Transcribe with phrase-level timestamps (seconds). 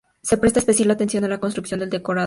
[0.23, 2.19] Se presta especial atención a la construcción del decorado.